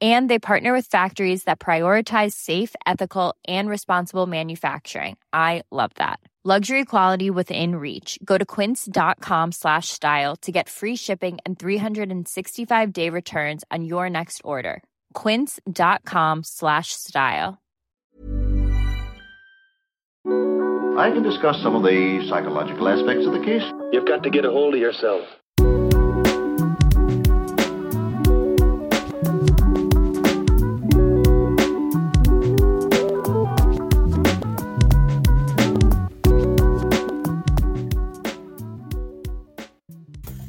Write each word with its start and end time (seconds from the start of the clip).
And 0.00 0.28
they 0.28 0.40
partner 0.40 0.72
with 0.72 0.86
factories 0.86 1.44
that 1.44 1.60
prioritize 1.60 2.32
safe, 2.32 2.74
ethical, 2.84 3.36
and 3.46 3.68
responsible 3.68 4.26
manufacturing. 4.26 5.16
I 5.32 5.62
love 5.70 5.92
that. 5.94 6.18
Luxury 6.46 6.84
quality 6.84 7.30
within 7.30 7.76
reach. 7.76 8.18
Go 8.22 8.36
to 8.36 8.44
quince.com 8.44 9.52
slash 9.52 9.88
style 9.88 10.36
to 10.42 10.52
get 10.52 10.68
free 10.68 10.94
shipping 10.94 11.38
and 11.46 11.58
365 11.58 12.92
day 12.92 13.08
returns 13.08 13.64
on 13.70 13.86
your 13.86 14.10
next 14.10 14.42
order. 14.44 14.82
Quince.com 15.14 16.42
slash 16.44 16.92
style. 16.92 17.62
I 20.26 21.10
can 21.10 21.22
discuss 21.22 21.56
some 21.62 21.74
of 21.74 21.82
the 21.82 22.26
psychological 22.28 22.88
aspects 22.88 23.26
of 23.26 23.32
the 23.32 23.42
case. 23.42 23.64
You've 23.92 24.06
got 24.06 24.22
to 24.24 24.30
get 24.30 24.44
a 24.44 24.50
hold 24.50 24.74
of 24.74 24.80
yourself. 24.80 25.24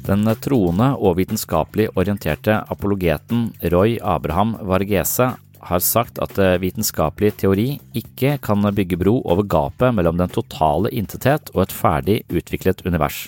Den 0.06 0.22
troende 0.38 0.92
og 1.02 1.16
vitenskapelig 1.18 1.88
orienterte 1.98 2.60
apologeten 2.70 3.48
Roy 3.72 3.96
Abraham 3.98 4.52
Vargese 4.62 5.32
har 5.66 5.82
sagt 5.82 6.20
at 6.22 6.38
eh, 6.38 6.58
vitenskapelig 6.62 7.32
teori 7.40 7.64
ikke 7.98 8.36
kan 8.38 8.62
bygge 8.76 8.98
bro 9.00 9.16
over 9.24 9.42
gapet 9.42 9.96
mellom 9.96 10.20
den 10.20 10.30
totale 10.30 10.92
intethet 10.94 11.50
og 11.56 11.64
et 11.64 11.74
ferdig 11.74 12.20
utviklet 12.30 12.84
univers. 12.86 13.24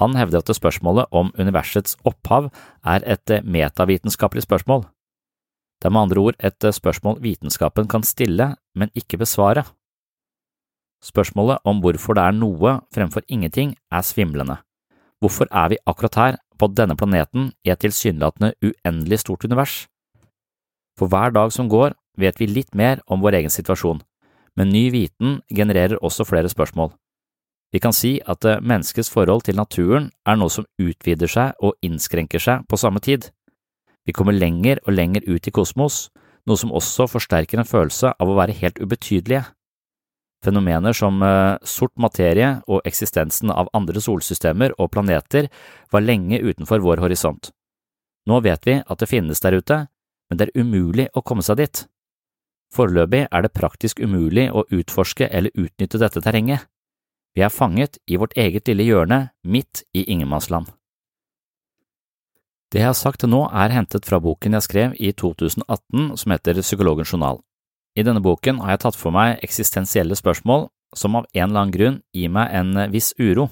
Han 0.00 0.16
hevder 0.18 0.42
at 0.42 0.50
spørsmålet 0.56 1.06
om 1.12 1.30
universets 1.38 1.94
opphav 2.02 2.50
er 2.82 3.06
et 3.06 3.30
eh, 3.30 3.46
metavitenskapelig 3.46 4.42
spørsmål. 4.48 4.82
Det 5.78 5.86
er 5.86 5.94
med 5.94 6.08
andre 6.08 6.26
ord 6.26 6.40
et 6.42 6.66
eh, 6.66 6.74
spørsmål 6.74 7.22
vitenskapen 7.22 7.86
kan 7.86 8.02
stille, 8.02 8.56
men 8.74 8.90
ikke 8.98 9.22
besvare. 9.22 9.68
Spørsmålet 11.02 11.62
om 11.62 11.78
hvorfor 11.78 12.18
det 12.18 12.26
er 12.26 12.36
noe 12.42 12.76
fremfor 12.90 13.22
ingenting 13.28 13.76
er 13.90 14.02
svimlende. 14.02 14.58
Hvorfor 15.22 15.46
er 15.54 15.68
vi 15.70 15.78
akkurat 15.86 16.16
her, 16.18 16.36
på 16.58 16.66
denne 16.74 16.96
planeten, 16.98 17.52
i 17.64 17.70
et 17.70 17.78
tilsynelatende 17.78 18.52
uendelig 18.62 19.20
stort 19.22 19.44
univers? 19.44 19.86
For 20.98 21.06
hver 21.06 21.30
dag 21.30 21.52
som 21.54 21.68
går, 21.70 21.94
vet 22.18 22.40
vi 22.40 22.50
litt 22.50 22.74
mer 22.74 22.98
om 23.06 23.22
vår 23.22 23.38
egen 23.38 23.54
situasjon, 23.54 24.02
men 24.58 24.74
ny 24.74 24.90
viten 24.90 25.40
genererer 25.46 26.02
også 26.02 26.26
flere 26.26 26.50
spørsmål. 26.50 26.90
Vi 27.72 27.80
kan 27.80 27.94
si 27.96 28.18
at 28.28 28.44
eh, 28.44 28.60
menneskets 28.60 29.10
forhold 29.10 29.46
til 29.46 29.56
naturen 29.56 30.10
er 30.28 30.36
noe 30.36 30.52
som 30.52 30.66
utvider 30.82 31.30
seg 31.30 31.54
og 31.62 31.78
innskrenker 31.86 32.42
seg 32.42 32.66
på 32.68 32.76
samme 32.76 33.00
tid. 33.00 33.30
Vi 34.04 34.12
kommer 34.12 34.36
lenger 34.36 34.82
og 34.84 34.92
lenger 34.98 35.24
ut 35.30 35.46
i 35.46 35.54
kosmos, 35.54 36.10
noe 36.44 36.58
som 36.58 36.74
også 36.74 37.06
forsterker 37.08 37.62
en 37.62 37.68
følelse 37.68 38.12
av 38.18 38.28
å 38.28 38.36
være 38.36 38.58
helt 38.58 38.82
ubetydelige. 38.82 39.46
Fenomener 40.42 40.92
som 40.96 41.22
eh, 41.22 41.56
sort 41.62 41.94
materie 42.00 42.56
og 42.66 42.82
eksistensen 42.88 43.52
av 43.54 43.70
andre 43.76 44.02
solsystemer 44.02 44.74
og 44.78 44.90
planeter 44.94 45.48
var 45.94 46.02
lenge 46.02 46.40
utenfor 46.42 46.82
vår 46.82 47.04
horisont. 47.04 47.52
Nå 48.26 48.40
vet 48.42 48.66
vi 48.66 48.80
at 48.82 48.98
det 48.98 49.10
finnes 49.10 49.42
der 49.42 49.58
ute, 49.58 49.78
men 50.30 50.38
det 50.38 50.48
er 50.48 50.60
umulig 50.62 51.08
å 51.14 51.22
komme 51.22 51.46
seg 51.46 51.60
dit. 51.62 51.84
Foreløpig 52.72 53.26
er 53.28 53.44
det 53.44 53.54
praktisk 53.54 54.00
umulig 54.00 54.48
å 54.50 54.64
utforske 54.72 55.28
eller 55.28 55.54
utnytte 55.54 56.00
dette 56.00 56.22
terrenget. 56.24 56.66
Vi 57.36 57.44
er 57.44 57.52
fanget 57.52 57.98
i 58.06 58.18
vårt 58.20 58.34
eget 58.36 58.68
lille 58.68 58.86
hjørne 58.86 59.20
midt 59.44 59.84
i 59.94 60.04
ingenmannsland. 60.10 60.72
Det 62.72 62.80
jeg 62.80 62.88
har 62.88 62.96
sagt 62.96 63.20
til 63.20 63.28
nå 63.28 63.44
er 63.52 63.72
hentet 63.74 64.08
fra 64.08 64.18
boken 64.24 64.56
jeg 64.56 64.64
skrev 64.64 64.94
i 64.96 65.12
2018 65.12 66.16
som 66.16 66.32
heter 66.32 66.60
Psykologens 66.64 67.12
journal. 67.12 67.42
I 67.92 68.04
denne 68.06 68.22
boken 68.24 68.62
har 68.62 68.74
jeg 68.74 68.84
tatt 68.86 68.96
for 68.96 69.12
meg 69.14 69.42
eksistensielle 69.44 70.16
spørsmål 70.16 70.70
som 70.96 71.16
av 71.18 71.26
en 71.32 71.44
eller 71.48 71.60
annen 71.60 71.74
grunn 71.74 71.98
gir 72.16 72.32
meg 72.32 72.52
en 72.56 72.76
viss 72.92 73.12
uro. 73.20 73.48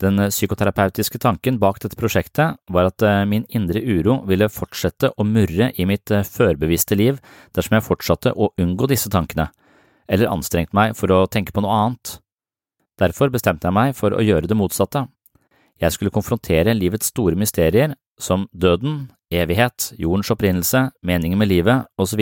Den 0.00 0.20
psykoterapeutiske 0.28 1.18
tanken 1.20 1.56
bak 1.60 1.78
dette 1.80 1.96
prosjektet 1.96 2.58
var 2.68 2.90
at 2.90 3.00
eh, 3.04 3.22
min 3.24 3.46
indre 3.48 3.80
uro 3.80 4.18
ville 4.28 4.50
fortsette 4.52 5.08
å 5.16 5.24
murre 5.24 5.70
i 5.72 5.86
mitt 5.88 6.12
eh, 6.12 6.24
førbevisste 6.24 6.98
liv 7.00 7.16
dersom 7.56 7.78
jeg 7.78 7.86
fortsatte 7.86 8.34
å 8.36 8.50
unngå 8.60 8.90
disse 8.92 9.08
tankene, 9.12 9.48
eller 10.04 10.32
anstrengte 10.32 10.76
meg 10.76 10.92
for 11.00 11.12
å 11.16 11.24
tenke 11.32 11.56
på 11.56 11.64
noe 11.64 11.78
annet. 11.80 12.18
Derfor 13.00 13.32
bestemte 13.32 13.68
jeg 13.68 13.76
meg 13.76 13.96
for 13.96 14.12
å 14.12 14.24
gjøre 14.24 14.48
det 14.50 14.60
motsatte. 14.60 15.06
Jeg 15.80 15.96
skulle 15.96 16.12
konfrontere 16.12 16.76
livets 16.76 17.08
store 17.12 17.36
mysterier, 17.36 17.96
som 18.20 18.46
døden, 18.52 19.06
evighet, 19.32 19.94
jordens 20.00 20.32
opprinnelse, 20.32 20.90
meningen 21.04 21.40
med 21.40 21.52
livet, 21.52 21.88
osv., 22.00 22.20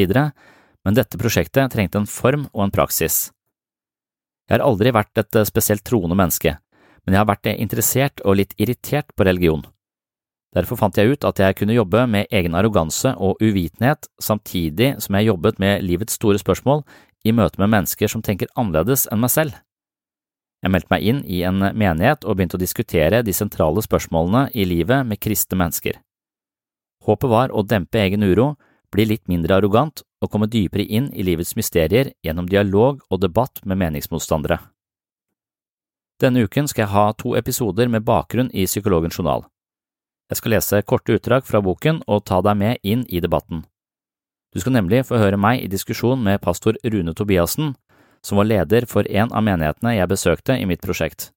men 0.84 0.96
dette 0.96 1.18
prosjektet 1.20 1.72
trengte 1.72 2.00
en 2.00 2.10
form 2.10 2.48
og 2.52 2.66
en 2.66 2.74
praksis. 2.74 3.30
Jeg 4.48 4.58
har 4.58 4.66
aldri 4.66 4.92
vært 4.92 5.16
et 5.18 5.40
eh, 5.40 5.48
spesielt 5.48 5.84
troende 5.86 6.16
menneske, 6.18 6.58
men 7.04 7.16
jeg 7.16 7.22
har 7.22 7.30
vært 7.30 7.48
interessert 7.54 8.20
og 8.24 8.38
litt 8.40 8.52
irritert 8.60 9.12
på 9.16 9.24
religion. 9.24 9.64
Derfor 10.54 10.78
fant 10.78 10.96
jeg 10.96 11.10
ut 11.10 11.26
at 11.26 11.40
jeg 11.42 11.56
kunne 11.58 11.74
jobbe 11.74 12.04
med 12.06 12.30
egen 12.30 12.54
arroganse 12.54 13.10
og 13.18 13.40
uvitenhet 13.42 14.06
samtidig 14.22 14.94
som 15.02 15.16
jeg 15.18 15.32
jobbet 15.32 15.58
med 15.58 15.82
livets 15.82 16.14
store 16.20 16.38
spørsmål 16.38 16.84
i 17.26 17.32
møte 17.34 17.58
med 17.58 17.72
mennesker 17.72 18.10
som 18.10 18.22
tenker 18.22 18.52
annerledes 18.54 19.08
enn 19.10 19.24
meg 19.24 19.32
selv. 19.34 19.56
Jeg 20.64 20.72
meldte 20.72 20.92
meg 20.94 21.04
inn 21.04 21.24
i 21.28 21.42
en 21.44 21.58
menighet 21.60 22.22
og 22.24 22.38
begynte 22.38 22.56
å 22.56 22.62
diskutere 22.62 23.24
de 23.26 23.34
sentrale 23.36 23.82
spørsmålene 23.84 24.46
i 24.54 24.64
livet 24.68 25.04
med 25.04 25.20
kristne 25.20 25.58
mennesker. 25.60 25.98
Håpet 27.04 27.28
var 27.28 27.52
å 27.52 27.66
dempe 27.68 28.00
egen 28.00 28.24
uro, 28.24 28.54
bli 28.94 29.06
litt 29.10 29.26
mindre 29.28 29.58
arrogant 29.58 30.04
og 30.22 30.30
komme 30.32 30.48
dypere 30.50 30.86
inn 30.86 31.10
i 31.12 31.26
livets 31.26 31.56
mysterier 31.58 32.12
gjennom 32.24 32.48
dialog 32.50 33.02
og 33.10 33.20
debatt 33.20 33.60
med 33.66 33.80
meningsmotstandere. 33.82 34.60
Denne 36.22 36.46
uken 36.46 36.70
skal 36.70 36.86
jeg 36.86 36.94
ha 36.94 37.04
to 37.18 37.34
episoder 37.36 37.90
med 37.90 38.06
bakgrunn 38.06 38.52
i 38.54 38.68
Psykologens 38.70 39.18
journal. 39.18 39.44
Jeg 40.30 40.40
skal 40.40 40.54
lese 40.54 40.82
korte 40.86 41.18
utdrag 41.18 41.44
fra 41.44 41.60
boken 41.60 42.00
og 42.06 42.24
ta 42.30 42.40
deg 42.40 42.56
med 42.56 42.86
inn 42.86 43.02
i 43.10 43.20
debatten. 43.20 43.64
Du 44.54 44.62
skal 44.62 44.76
nemlig 44.76 45.02
få 45.08 45.18
høre 45.18 45.36
meg 45.36 45.64
i 45.64 45.70
diskusjon 45.70 46.22
med 46.22 46.40
pastor 46.40 46.78
Rune 46.86 47.12
Tobiassen, 47.18 47.74
som 48.24 48.38
var 48.38 48.48
leder 48.48 48.86
for 48.88 49.04
en 49.10 49.32
av 49.34 49.42
menighetene 49.44 49.96
jeg 49.98 50.08
besøkte 50.08 50.56
i 50.56 50.68
mitt 50.70 50.80
prosjekt. 50.80 51.32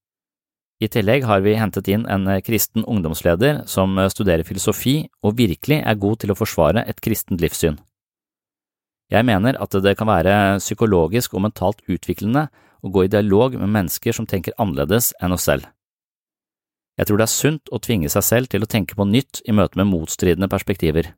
I 0.78 0.88
tillegg 0.94 1.24
har 1.26 1.42
vi 1.42 1.56
hentet 1.58 1.88
inn 1.90 2.06
en 2.06 2.28
kristen 2.46 2.86
ungdomsleder 2.86 3.64
som 3.66 3.98
studerer 4.14 4.46
filosofi 4.46 5.08
og 5.26 5.38
virkelig 5.40 5.80
er 5.82 5.98
god 5.98 6.20
til 6.22 6.34
å 6.34 6.38
forsvare 6.38 6.84
et 6.86 7.02
kristent 7.02 7.42
livssyn. 7.42 7.80
Jeg 9.10 9.24
mener 9.26 9.58
at 9.64 9.74
det 9.82 9.96
kan 9.98 10.10
være 10.10 10.60
psykologisk 10.60 11.34
og 11.34 11.48
mentalt 11.48 11.82
utviklende 11.88 12.50
å 12.84 12.92
gå 12.94 13.06
i 13.06 13.12
dialog 13.12 13.56
med 13.58 13.72
mennesker 13.74 14.14
som 14.14 14.28
tenker 14.30 14.56
annerledes 14.62 15.14
enn 15.24 15.34
oss 15.34 15.48
selv. 15.48 15.66
Jeg 16.98 17.08
tror 17.08 17.22
det 17.22 17.28
er 17.28 17.34
sunt 17.34 17.72
å 17.74 17.80
tvinge 17.82 18.10
seg 18.10 18.26
selv 18.26 18.52
til 18.52 18.66
å 18.66 18.70
tenke 18.70 18.98
på 18.98 19.06
nytt 19.06 19.42
i 19.46 19.56
møte 19.56 19.80
med 19.80 19.90
motstridende 19.90 20.50
perspektiver. 20.52 21.14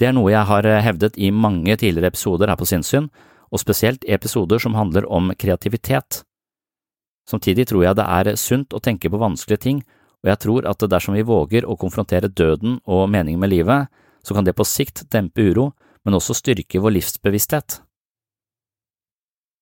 Det 0.00 0.08
er 0.08 0.14
noe 0.16 0.32
jeg 0.32 0.48
har 0.50 0.66
hevdet 0.82 1.16
i 1.16 1.30
mange 1.30 1.76
tidligere 1.78 2.10
episoder 2.10 2.50
her 2.50 2.58
på 2.58 2.66
Sinnssyn, 2.66 3.10
og 3.54 3.60
spesielt 3.62 4.02
episoder 4.10 4.58
som 4.58 4.74
handler 4.74 5.06
om 5.06 5.30
kreativitet. 5.38 6.24
Samtidig 7.28 7.68
tror 7.70 7.84
jeg 7.86 7.96
det 7.98 8.04
er 8.04 8.36
sunt 8.40 8.74
å 8.76 8.82
tenke 8.84 9.10
på 9.10 9.20
vanskelige 9.20 9.64
ting, 9.64 9.80
og 10.24 10.30
jeg 10.32 10.40
tror 10.44 10.68
at 10.68 10.84
dersom 10.88 11.16
vi 11.16 11.24
våger 11.24 11.66
å 11.68 11.76
konfrontere 11.80 12.32
døden 12.32 12.78
og 12.84 13.08
meningen 13.12 13.40
med 13.40 13.52
livet, 13.52 13.90
så 14.24 14.36
kan 14.36 14.44
det 14.44 14.56
på 14.56 14.64
sikt 14.64 15.04
dempe 15.12 15.44
uro, 15.44 15.72
men 16.04 16.16
også 16.16 16.36
styrke 16.36 16.80
vår 16.80 16.96
livsbevissthet. 16.98 17.80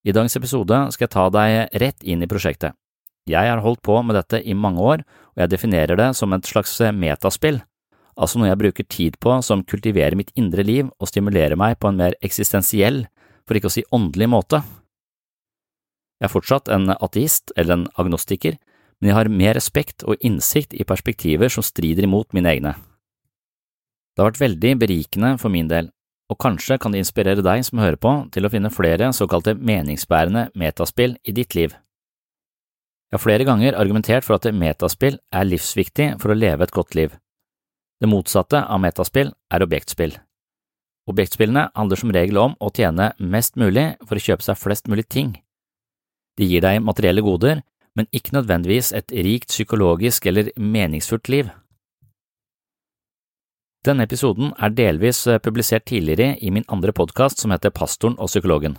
I 0.03 0.15
dagens 0.15 0.35
episode 0.39 0.79
skal 0.95 1.07
jeg 1.07 1.15
ta 1.15 1.29
deg 1.31 1.75
rett 1.79 2.03
inn 2.03 2.23
i 2.23 2.31
prosjektet. 2.31 2.75
Jeg 3.31 3.47
har 3.47 3.63
holdt 3.63 3.83
på 3.87 3.95
med 4.03 4.17
dette 4.19 4.41
i 4.43 4.55
mange 4.55 4.83
år, 4.83 5.05
og 5.35 5.45
jeg 5.45 5.51
definerer 5.53 5.99
det 5.99 6.09
som 6.19 6.33
et 6.35 6.47
slags 6.47 6.75
metaspill, 6.95 7.61
altså 8.19 8.41
noe 8.41 8.51
jeg 8.51 8.61
bruker 8.61 8.89
tid 8.91 9.19
på 9.23 9.39
som 9.47 9.63
kultiverer 9.63 10.19
mitt 10.19 10.33
indre 10.39 10.65
liv 10.67 10.91
og 10.99 11.11
stimulerer 11.11 11.59
meg 11.59 11.79
på 11.79 11.91
en 11.91 12.01
mer 12.03 12.19
eksistensiell, 12.25 13.05
for 13.47 13.59
ikke 13.59 13.71
å 13.71 13.77
si 13.77 13.87
åndelig 13.95 14.29
måte. 14.31 14.63
Jeg 16.23 16.29
er 16.29 16.37
fortsatt 16.37 16.69
en 16.71 16.93
ateist 16.95 17.51
eller 17.59 17.75
en 17.75 17.89
agnostiker, 17.99 18.55
men 19.03 19.11
jeg 19.11 19.17
har 19.17 19.31
mer 19.43 19.57
respekt 19.59 20.05
og 20.07 20.23
innsikt 20.23 20.77
i 20.79 20.87
perspektiver 20.87 21.51
som 21.51 21.67
strider 21.67 22.07
imot 22.07 22.31
mine 22.31 22.47
egne. 22.47 22.77
Det 24.15 24.23
har 24.23 24.31
vært 24.31 24.45
veldig 24.45 24.73
berikende 24.79 25.33
for 25.43 25.51
min 25.51 25.67
del, 25.67 25.91
og 26.31 26.39
kanskje 26.39 26.79
kan 26.79 26.95
det 26.95 27.03
inspirere 27.03 27.43
deg 27.43 27.67
som 27.67 27.83
hører 27.83 27.99
på 27.99 28.15
til 28.31 28.47
å 28.47 28.53
finne 28.55 28.71
flere 28.71 29.11
såkalte 29.11 29.57
meningsbærende 29.59 30.53
metaspill 30.55 31.19
i 31.27 31.35
ditt 31.35 31.59
liv. 31.59 31.75
Jeg 33.11 33.19
har 33.19 33.27
flere 33.27 33.51
ganger 33.51 33.75
argumentert 33.75 34.23
for 34.23 34.39
at 34.39 34.47
metaspill 34.55 35.19
er 35.35 35.51
livsviktig 35.51 36.13
for 36.23 36.31
å 36.31 36.39
leve 36.39 36.63
et 36.63 36.79
godt 36.79 36.95
liv. 36.95 37.19
Det 37.99 38.07
motsatte 38.07 38.63
av 38.63 38.79
metaspill 38.79 39.35
er 39.51 39.67
objektspill. 39.67 40.15
Objektspillene 41.11 41.73
handler 41.75 41.99
som 41.99 42.15
regel 42.15 42.39
om 42.39 42.55
å 42.63 42.71
tjene 42.71 43.11
mest 43.19 43.59
mulig 43.59 43.97
for 44.07 44.15
å 44.15 44.23
kjøpe 44.23 44.47
seg 44.47 44.63
flest 44.63 44.87
mulig 44.87 45.11
ting. 45.11 45.41
De 46.39 46.49
gir 46.49 46.65
deg 46.65 46.83
materielle 46.85 47.25
goder, 47.25 47.61
men 47.97 48.09
ikke 48.13 48.37
nødvendigvis 48.39 48.93
et 48.97 49.13
rikt 49.13 49.53
psykologisk 49.53 50.27
eller 50.27 50.53
meningsfullt 50.57 51.29
liv. 51.29 51.51
Denne 53.83 54.07
episoden 54.07 54.53
er 54.63 54.71
delvis 54.71 55.27
eh, 55.27 55.41
publisert 55.43 55.89
tidligere 55.91 56.37
i 56.39 56.51
min 56.55 56.65
andre 56.69 56.93
podkast 56.95 57.43
som 57.43 57.51
heter 57.51 57.75
Pastoren 57.75 58.15
og 58.19 58.31
psykologen. 58.31 58.77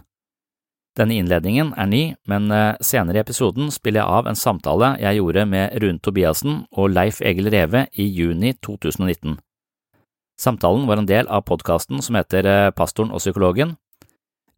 Denne 0.97 1.17
innledningen 1.17 1.73
er 1.75 1.89
ny, 1.89 2.03
men 2.29 2.51
eh, 2.53 2.77
senere 2.79 3.19
i 3.19 3.23
episoden 3.25 3.71
spiller 3.73 4.00
jeg 4.00 4.19
av 4.19 4.29
en 4.29 4.39
samtale 4.39 4.94
jeg 5.01 5.19
gjorde 5.19 5.45
med 5.50 5.75
Rune 5.83 6.00
Tobiassen 6.00 6.61
og 6.71 6.94
Leif 6.94 7.19
Egil 7.21 7.51
Reve 7.51 7.88
i 8.00 8.07
juni 8.07 8.53
2019. 8.63 9.35
Samtalen 10.39 10.88
var 10.88 11.01
en 11.01 11.09
del 11.09 11.27
av 11.27 11.44
podkasten 11.50 12.00
som 12.01 12.15
heter 12.15 12.47
eh, 12.47 12.71
Pastoren 12.71 13.11
og 13.11 13.19
psykologen. 13.19 13.75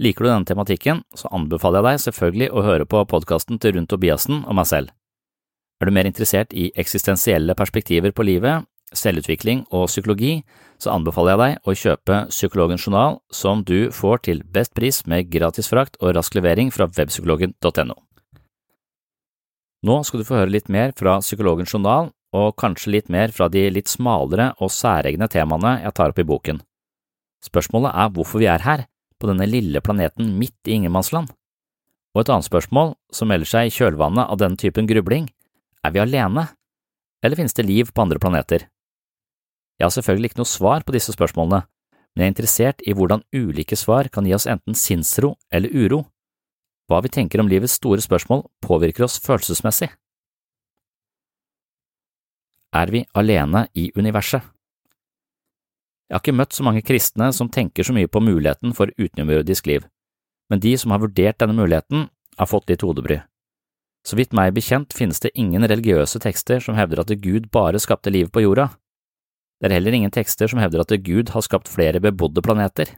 Liker 0.01 0.25
du 0.25 0.29
denne 0.29 0.47
tematikken, 0.47 1.01
så 1.15 1.29
anbefaler 1.31 1.79
jeg 1.79 1.87
deg 1.87 2.03
selvfølgelig 2.03 2.51
å 2.51 2.63
høre 2.65 2.87
på 2.89 3.03
podkasten 3.07 3.59
til 3.63 3.77
Rundt 3.77 3.89
Tobiassen 3.93 4.41
og 4.43 4.57
meg 4.57 4.67
selv. 4.67 4.91
Er 5.79 5.87
du 5.87 5.95
mer 5.95 6.07
interessert 6.07 6.55
i 6.55 6.69
eksistensielle 6.75 7.55
perspektiver 7.55 8.11
på 8.15 8.25
livet, 8.27 8.67
selvutvikling 8.95 9.65
og 9.71 9.87
psykologi, 9.87 10.39
så 10.79 10.91
anbefaler 10.95 11.31
jeg 11.31 11.41
deg 11.41 11.69
å 11.69 11.75
kjøpe 11.81 12.17
Psykologens 12.31 12.87
journal, 12.87 13.19
som 13.31 13.63
du 13.63 13.91
får 13.91 14.23
til 14.27 14.43
best 14.43 14.75
pris 14.75 15.01
med 15.07 15.31
gratis 15.31 15.71
frakt 15.71 15.95
og 16.01 16.15
rask 16.17 16.35
levering 16.35 16.71
fra 16.75 16.87
webpsykologen.no. 16.91 17.95
Nå 19.85 19.95
skal 20.03 20.21
du 20.21 20.27
få 20.27 20.39
høre 20.41 20.51
litt 20.51 20.71
mer 20.71 20.91
fra 20.97 21.19
Psykologens 21.23 21.71
journal, 21.71 22.11
og 22.35 22.55
kanskje 22.59 22.91
litt 22.97 23.11
mer 23.11 23.31
fra 23.31 23.47
de 23.47 23.63
litt 23.71 23.87
smalere 23.87 24.49
og 24.59 24.73
særegne 24.73 25.29
temaene 25.31 25.77
jeg 25.85 25.95
tar 25.95 26.11
opp 26.11 26.19
i 26.19 26.27
boken. 26.27 26.59
Spørsmålet 27.45 27.93
er 27.95 28.11
hvorfor 28.11 28.41
vi 28.41 28.49
er 28.51 28.65
her, 28.65 28.83
på 29.19 29.29
denne 29.29 29.47
lille 29.49 29.81
planeten 29.81 30.35
midt 30.39 30.67
i 30.67 30.77
ingenmannsland. 30.77 31.31
Og 32.15 32.21
et 32.23 32.31
annet 32.31 32.47
spørsmål, 32.47 32.93
som 33.11 33.31
melder 33.31 33.49
seg 33.49 33.67
i 33.67 33.73
kjølvannet 33.75 34.29
av 34.31 34.39
denne 34.39 34.59
typen 34.59 34.87
grubling, 34.87 35.27
er 35.83 35.93
vi 35.93 36.01
alene, 36.01 36.47
eller 37.23 37.39
finnes 37.39 37.55
det 37.57 37.67
liv 37.67 37.91
på 37.91 38.05
andre 38.05 38.21
planeter? 38.21 38.67
Jeg 39.75 39.85
har 39.85 39.91
selvfølgelig 39.91 40.31
ikke 40.31 40.39
noe 40.39 40.49
svar 40.49 40.85
på 40.87 40.95
disse 40.95 41.11
spørsmålene, 41.15 41.65
men 42.15 42.23
jeg 42.23 42.29
er 42.29 42.33
interessert 42.33 42.83
i 42.87 42.95
hvordan 42.95 43.25
ulike 43.35 43.75
svar 43.75 44.07
kan 44.07 44.27
gi 44.27 44.35
oss 44.37 44.47
enten 44.47 44.77
sinnsro 44.79 45.33
eller 45.51 45.73
uro. 45.75 46.05
Hva 46.87 47.01
vi 47.03 47.11
tenker 47.11 47.41
om 47.43 47.49
livets 47.51 47.75
store 47.75 48.03
spørsmål 48.03 48.45
påvirker 48.63 49.03
oss 49.07 49.19
følelsesmessig. 49.19 49.89
Er 52.75 52.91
vi 52.91 53.03
alene 53.15 53.67
i 53.75 53.89
universet? 53.95 54.54
Jeg 56.05 56.15
har 56.15 56.21
ikke 56.21 56.37
møtt 56.37 56.53
så 56.53 56.63
mange 56.65 56.83
kristne 56.85 57.31
som 57.33 57.49
tenker 57.49 57.85
så 57.85 57.93
mye 57.95 58.09
på 58.11 58.21
muligheten 58.21 58.75
for 58.77 58.91
utenomjordisk 58.99 59.65
liv, 59.69 59.87
men 60.53 60.61
de 60.61 60.75
som 60.77 60.93
har 60.93 61.01
vurdert 61.01 61.39
denne 61.41 61.57
muligheten, 61.57 62.09
har 62.37 62.49
fått 62.51 62.69
litt 62.69 62.83
hodebry. 62.85 63.21
Så 64.05 64.17
vidt 64.19 64.35
meg 64.37 64.53
bekjent 64.53 64.93
finnes 64.93 65.21
det 65.23 65.33
ingen 65.33 65.65
religiøse 65.65 66.19
tekster 66.21 66.61
som 66.61 66.77
hevder 66.77 67.01
at 67.01 67.13
Gud 67.23 67.49
bare 67.49 67.81
skapte 67.81 68.13
livet 68.13 68.33
på 68.35 68.43
jorda. 68.43 68.69
Det 69.57 69.71
er 69.71 69.77
heller 69.79 69.97
ingen 69.97 70.13
tekster 70.13 70.51
som 70.51 70.59
hevder 70.61 70.83
at 70.83 70.93
Gud 71.01 71.31
har 71.33 71.41
skapt 71.41 71.71
flere 71.71 72.01
bebodde 72.03 72.43
planeter. 72.45 72.91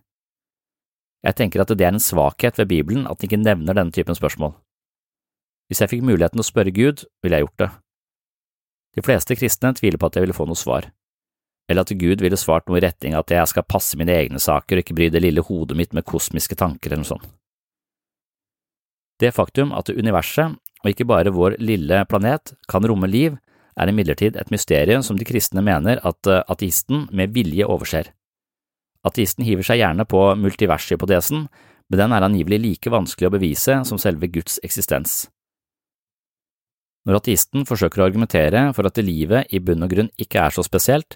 Jeg 1.23 1.37
tenker 1.37 1.63
at 1.63 1.71
det 1.71 1.85
er 1.85 1.95
en 1.95 2.03
svakhet 2.03 2.59
ved 2.59 2.67
Bibelen 2.73 3.07
at 3.07 3.21
den 3.21 3.29
ikke 3.29 3.39
nevner 3.39 3.77
denne 3.77 3.95
typen 3.95 4.17
spørsmål. 4.17 4.57
Hvis 5.67 5.81
jeg 5.83 5.91
fikk 5.93 6.03
muligheten 6.07 6.41
å 6.41 6.47
spørre 6.47 6.75
Gud, 6.75 7.05
ville 7.23 7.39
jeg 7.39 7.47
gjort 7.47 7.61
det. 7.63 7.69
De 8.97 9.03
fleste 9.05 9.35
kristne 9.37 9.73
tviler 9.77 9.99
på 10.01 10.09
at 10.09 10.17
jeg 10.17 10.25
ville 10.25 10.35
få 10.35 10.47
noe 10.49 10.59
svar, 10.59 10.89
eller 11.67 11.83
at 11.83 11.91
Gud 11.99 12.23
ville 12.23 12.39
svart 12.39 12.67
noe 12.67 12.79
i 12.79 12.83
retning 12.85 13.15
at 13.17 13.31
jeg 13.31 13.51
skal 13.51 13.67
passe 13.67 13.97
mine 13.99 14.13
egne 14.15 14.39
saker 14.39 14.77
og 14.77 14.85
ikke 14.85 14.95
bry 14.97 15.09
det 15.11 15.23
lille 15.23 15.43
hodet 15.43 15.77
mitt 15.77 15.95
med 15.95 16.07
kosmiske 16.07 16.55
tanker 16.59 16.91
eller 16.91 17.03
noe 17.03 17.11
sånt. 17.11 17.27
Det 19.17 19.33
faktum 19.33 19.73
at 19.73 19.89
universet, 19.89 20.57
og 20.83 20.91
ikke 20.91 21.07
bare 21.09 21.33
vår 21.33 21.57
lille 21.57 22.03
planet, 22.05 22.53
kan 22.69 22.85
romme 22.85 23.09
liv, 23.09 23.37
er 23.77 23.89
imidlertid 23.89 24.37
et 24.37 24.51
mysterium 24.53 25.03
som 25.05 25.17
de 25.17 25.25
kristne 25.25 25.61
mener 25.65 26.01
at 26.05 26.29
eh, 26.29 26.43
ateisten 26.49 27.07
med 27.13 27.33
vilje 27.33 27.65
overser. 27.65 28.11
Ateisten 29.05 29.45
hiver 29.45 29.65
seg 29.65 29.81
gjerne 29.81 30.05
på 30.09 30.21
multivershypotesen, 30.41 31.47
men 31.87 32.01
den 32.01 32.13
er 32.13 32.25
angivelig 32.25 32.59
like 32.63 32.93
vanskelig 32.93 33.29
å 33.29 33.35
bevise 33.37 33.79
som 33.87 34.01
selve 34.01 34.29
Guds 34.33 34.59
eksistens. 34.65 35.25
Når 37.07 37.21
ateisten 37.21 37.63
forsøker 37.67 38.01
å 38.01 38.07
argumentere 38.09 38.65
for 38.75 38.89
at 38.89 38.99
livet 38.99 39.53
i 39.55 39.61
bunn 39.63 39.85
og 39.85 39.93
grunn 39.93 40.09
ikke 40.19 40.41
er 40.43 40.53
så 40.53 40.65
spesielt, 40.65 41.15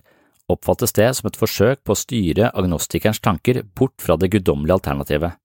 oppfattes 0.54 0.96
det 0.98 1.10
som 1.18 1.30
et 1.30 1.40
forsøk 1.40 1.84
på 1.86 1.96
å 1.96 2.00
styre 2.00 2.52
agnostikerens 2.52 3.22
tanker 3.24 3.64
bort 3.78 3.98
fra 4.02 4.18
det 4.18 4.32
guddommelige 4.34 4.80
alternativet. 4.80 5.38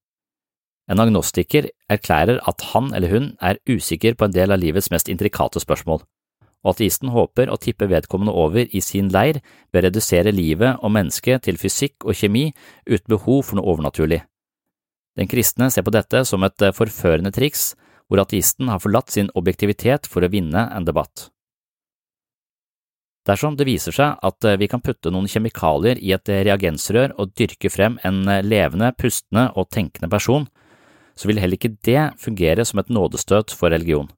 En 0.90 1.02
agnostiker 1.02 1.70
erklærer 1.90 2.38
at 2.46 2.68
han 2.72 2.92
eller 2.94 3.10
hun 3.10 3.32
er 3.42 3.58
usikker 3.66 4.14
på 4.14 4.28
en 4.28 4.36
del 4.36 4.54
av 4.54 4.62
livets 4.62 4.92
mest 4.94 5.10
intrikate 5.10 5.62
spørsmål 5.62 6.04
og 6.66 6.74
ateisten 6.74 7.12
håper 7.14 7.50
å 7.50 7.58
tippe 7.62 7.86
vedkommende 7.90 8.34
over 8.34 8.66
i 8.66 8.82
sin 8.82 9.06
leir 9.14 9.38
ved 9.70 9.80
å 9.80 9.84
redusere 9.86 10.34
livet 10.34 10.82
og 10.82 10.92
mennesket 10.96 11.46
til 11.46 11.60
fysikk 11.62 12.02
og 12.02 12.18
kjemi 12.18 12.48
uten 12.88 13.12
behov 13.12 13.44
for 13.46 13.58
noe 13.58 13.70
overnaturlig. 13.70 14.24
Den 15.16 15.30
kristne 15.30 15.70
ser 15.70 15.86
på 15.86 15.94
dette 15.94 16.24
som 16.28 16.42
et 16.44 16.66
forførende 16.76 17.32
triks 17.32 17.70
hvor 18.10 18.20
ateisten 18.22 18.68
har 18.70 18.82
forlatt 18.82 19.14
sin 19.14 19.30
objektivitet 19.38 20.10
for 20.10 20.26
å 20.26 20.30
vinne 20.30 20.66
en 20.74 20.86
debatt. 20.86 21.30
Dersom 23.26 23.56
det 23.58 23.66
viser 23.66 23.94
seg 23.94 24.20
at 24.22 24.46
eh, 24.46 24.58
vi 24.60 24.68
kan 24.70 24.82
putte 24.84 25.10
noen 25.10 25.26
kjemikalier 25.30 25.98
i 25.98 26.12
et 26.14 26.30
reagensrør 26.30 27.16
og 27.18 27.32
dyrke 27.38 27.70
frem 27.72 27.98
en 28.06 28.22
eh, 28.30 28.44
levende, 28.46 28.92
pustende 28.98 29.48
og 29.58 29.70
tenkende 29.74 30.10
person, 30.12 30.46
så 31.16 31.30
vil 31.30 31.40
heller 31.40 31.58
ikke 31.58 31.74
det 31.86 32.12
fungere 32.22 32.64
som 32.68 32.78
et 32.78 32.92
nådestøt 32.92 33.54
for 33.56 33.72
religion. 33.72 34.08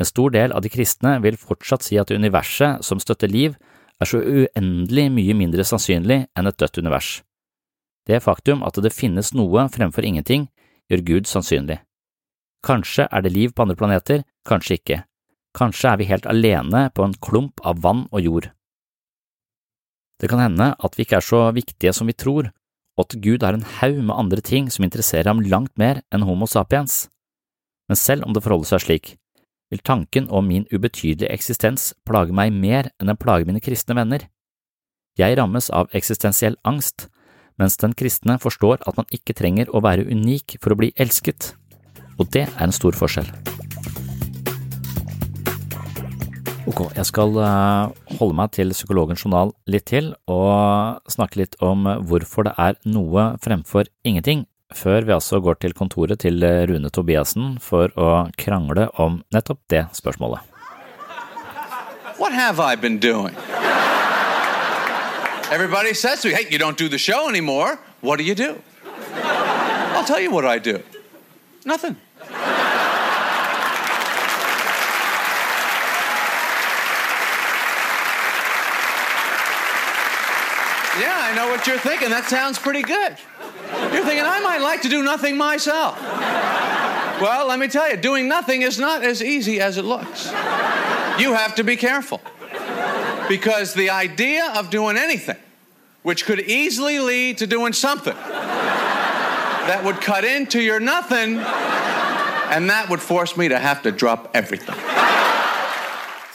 En 0.00 0.08
stor 0.08 0.32
del 0.32 0.54
av 0.56 0.64
de 0.64 0.70
kristne 0.72 1.18
vil 1.22 1.36
fortsatt 1.36 1.84
si 1.84 1.98
at 2.00 2.10
universet 2.10 2.82
som 2.86 3.00
støtter 3.02 3.30
liv, 3.30 3.58
er 4.00 4.08
så 4.08 4.18
uendelig 4.18 5.04
mye 5.14 5.34
mindre 5.38 5.66
sannsynlig 5.66 6.24
enn 6.34 6.48
et 6.48 6.58
dødt 6.58 6.80
univers. 6.80 7.10
Det 8.08 8.18
faktum 8.24 8.64
at 8.66 8.80
det 8.82 8.94
finnes 8.94 9.30
noe 9.36 9.68
fremfor 9.70 10.02
ingenting, 10.08 10.48
gjør 10.90 11.04
Gud 11.06 11.30
sannsynlig. 11.30 11.78
Kanskje 12.66 13.06
er 13.10 13.22
det 13.22 13.34
liv 13.34 13.52
på 13.54 13.62
andre 13.62 13.78
planeter, 13.78 14.24
kanskje 14.48 14.78
ikke. 14.80 14.98
Kanskje 15.56 15.92
er 15.92 16.00
vi 16.00 16.08
helt 16.08 16.26
alene 16.28 16.86
på 16.96 17.04
en 17.04 17.14
klump 17.20 17.60
av 17.64 17.82
vann 17.84 18.06
og 18.10 18.24
jord. 18.24 18.50
Det 20.20 20.30
kan 20.30 20.40
hende 20.40 20.72
at 20.78 20.96
vi 20.96 21.04
ikke 21.04 21.18
er 21.18 21.26
så 21.26 21.44
viktige 21.52 21.92
som 21.92 22.08
vi 22.08 22.16
tror, 22.16 22.52
og 22.96 23.06
at 23.06 23.16
Gud 23.24 23.42
har 23.42 23.56
en 23.56 23.66
haug 23.80 23.98
med 24.00 24.16
andre 24.16 24.40
ting 24.44 24.68
som 24.70 24.84
interesserer 24.86 25.28
ham 25.28 25.42
langt 25.42 25.74
mer 25.80 26.02
enn 26.12 26.24
Homo 26.28 26.46
sapiens. 26.46 27.08
Men 27.88 27.98
selv 27.98 28.24
om 28.26 28.32
det 28.32 28.44
forholder 28.44 28.70
seg 28.70 28.84
slik, 28.84 29.14
vil 29.72 29.82
tanken 29.84 30.28
om 30.30 30.46
min 30.48 30.66
ubetydelige 30.72 31.32
eksistens 31.32 31.92
plage 32.08 32.32
meg 32.36 32.52
mer 32.52 32.90
enn 33.00 33.08
den 33.10 33.18
plager 33.20 33.48
mine 33.48 33.62
kristne 33.64 33.96
venner. 33.96 34.28
Jeg 35.18 35.36
rammes 35.40 35.68
av 35.72 35.92
eksistensiell 35.96 36.56
angst, 36.68 37.08
mens 37.60 37.76
den 37.80 37.96
kristne 37.96 38.38
forstår 38.40 38.84
at 38.86 39.00
man 39.00 39.08
ikke 39.12 39.36
trenger 39.36 39.72
å 39.72 39.82
være 39.84 40.08
unik 40.08 40.58
for 40.60 40.72
å 40.72 40.80
bli 40.80 40.92
elsket. 40.96 41.52
Og 42.20 42.28
det 42.32 42.46
er 42.46 42.64
en 42.64 42.76
stor 42.76 42.96
forskjell. 42.96 43.28
Ok, 46.62 46.84
jeg 46.94 47.06
skal 47.08 47.34
eh, 47.42 47.90
holde 48.20 48.36
meg 48.38 48.52
til 48.54 48.70
Psykologens 48.70 49.24
journal 49.24 49.50
litt 49.66 49.88
til 49.90 50.12
og 50.30 51.00
snakke 51.10 51.40
litt 51.40 51.56
om 51.64 51.88
hvorfor 52.06 52.46
det 52.46 52.52
er 52.60 52.76
noe 52.86 53.32
fremfor 53.42 53.90
ingenting, 54.06 54.44
før 54.70 55.02
vi 55.08 55.14
altså 55.16 55.40
går 55.42 55.58
til 55.64 55.74
kontoret 55.74 56.22
til 56.22 56.38
Rune 56.70 56.90
Tobiassen 56.94 57.56
for 57.60 57.90
å 57.98 58.28
krangle 58.38 58.86
om 58.94 59.18
nettopp 59.34 59.58
det 59.74 59.88
spørsmålet. 59.98 60.38
What 62.22 62.32
have 62.32 62.60
I 62.60 62.76
been 62.76 63.00
doing? 63.02 63.34
Everybody 65.50 65.94
says 65.94 66.22
to 66.22 66.28
me, 66.28 66.34
hey, 66.34 66.46
you 66.48 66.58
don't 66.58 66.78
do 66.78 66.88
the 66.88 66.98
show 66.98 67.28
anymore. 67.28 67.78
What 68.00 68.18
do 68.18 68.24
you 68.24 68.36
do? 68.36 68.54
I'll 69.96 70.04
tell 70.06 70.20
you 70.20 70.30
what 70.30 70.46
I 70.46 70.58
do. 70.58 70.78
Nothing. 71.66 71.96
I 81.32 81.34
know 81.34 81.48
what 81.48 81.66
you're 81.66 81.78
thinking. 81.78 82.10
That 82.10 82.28
sounds 82.28 82.58
pretty 82.58 82.82
good. 82.82 83.16
You're 83.90 84.04
thinking, 84.04 84.26
I 84.26 84.40
might 84.40 84.60
like 84.60 84.82
to 84.82 84.90
do 84.90 85.02
nothing 85.02 85.38
myself. 85.38 85.98
Well, 87.22 87.48
let 87.48 87.58
me 87.58 87.68
tell 87.68 87.88
you, 87.90 87.96
doing 87.96 88.28
nothing 88.28 88.60
is 88.60 88.78
not 88.78 89.02
as 89.02 89.22
easy 89.22 89.58
as 89.58 89.78
it 89.78 89.84
looks. 89.86 90.26
You 91.18 91.32
have 91.32 91.54
to 91.54 91.64
be 91.64 91.76
careful. 91.76 92.20
Because 93.30 93.72
the 93.72 93.88
idea 93.88 94.52
of 94.58 94.68
doing 94.68 94.98
anything, 94.98 95.40
which 96.02 96.26
could 96.26 96.40
easily 96.40 96.98
lead 96.98 97.38
to 97.38 97.46
doing 97.46 97.72
something, 97.72 98.16
that 99.68 99.80
would 99.86 100.02
cut 100.02 100.24
into 100.24 100.60
your 100.60 100.80
nothing, 100.80 101.38
and 102.52 102.68
that 102.68 102.90
would 102.90 103.00
force 103.00 103.38
me 103.38 103.48
to 103.48 103.58
have 103.58 103.80
to 103.84 103.90
drop 103.90 104.28
everything. 104.34 104.76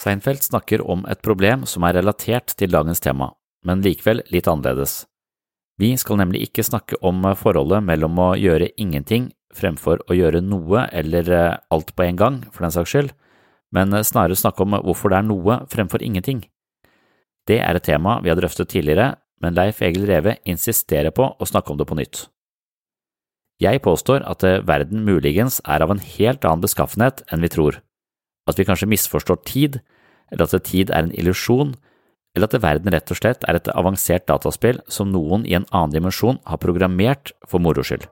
Seinfeld 0.01 0.41
snakker 0.41 0.81
om 0.89 1.05
et 1.05 1.21
problem 1.21 1.65
som 1.69 1.83
er 1.83 1.99
relatert 2.01 2.57
til 2.57 2.71
dagens 2.73 2.99
tema, 3.03 3.36
men 3.65 3.81
likevel 3.85 4.23
litt 4.33 4.49
annerledes. 4.49 5.05
Vi 5.77 5.93
skal 5.97 6.19
nemlig 6.21 6.47
ikke 6.47 6.65
snakke 6.65 6.97
om 7.05 7.25
forholdet 7.37 7.83
mellom 7.85 8.17
å 8.17 8.31
gjøre 8.37 8.71
ingenting 8.81 9.31
fremfor 9.57 10.01
å 10.09 10.17
gjøre 10.17 10.41
noe 10.43 10.85
eller 10.95 11.31
eh, 11.31 11.57
alt 11.73 11.93
på 11.95 12.05
en 12.05 12.19
gang, 12.19 12.39
for 12.51 12.65
den 12.65 12.73
saks 12.75 12.93
skyld, 12.93 13.11
men 13.75 13.95
snarere 14.05 14.37
snakke 14.37 14.63
om 14.63 14.77
hvorfor 14.85 15.11
det 15.11 15.19
er 15.19 15.27
noe 15.27 15.59
fremfor 15.71 16.03
ingenting. 16.03 16.45
Det 17.47 17.59
er 17.63 17.77
et 17.77 17.87
tema 17.87 18.19
vi 18.23 18.31
har 18.31 18.39
drøftet 18.39 18.71
tidligere, 18.71 19.15
men 19.43 19.55
Leif 19.55 19.81
Egil 19.85 20.07
Reve 20.09 20.37
insisterer 20.49 21.13
på 21.15 21.29
å 21.37 21.47
snakke 21.47 21.71
om 21.71 21.79
det 21.79 21.87
på 21.87 21.97
nytt. 21.99 22.25
Jeg 23.63 23.81
påstår 23.85 24.25
at 24.29 24.45
eh, 24.45 24.61
verden 24.65 25.05
muligens 25.07 25.61
er 25.65 25.83
av 25.83 25.93
en 25.93 26.03
helt 26.03 26.45
annen 26.45 26.63
beskaffenhet 26.65 27.23
enn 27.31 27.43
vi 27.45 27.51
tror, 27.53 27.81
at 28.47 28.59
vi 28.59 28.65
kanskje 28.67 28.89
misforstår 28.89 29.41
tid, 29.47 29.79
eller 30.31 30.45
at 30.45 30.67
tid 30.67 30.91
er 30.91 31.07
en 31.07 31.15
illusjon, 31.15 31.75
eller 32.37 32.51
at 32.51 32.61
verden 32.61 32.93
rett 32.93 33.13
og 33.13 33.17
slett 33.19 33.47
er 33.49 33.57
et 33.57 33.71
avansert 33.73 34.27
dataspill 34.29 34.79
som 34.93 35.09
noen 35.11 35.45
i 35.49 35.57
en 35.57 35.65
annen 35.71 35.95
dimensjon 35.97 36.37
har 36.45 36.61
programmert 36.61 37.33
for 37.49 37.63
moro 37.63 37.83
skyld. 37.85 38.05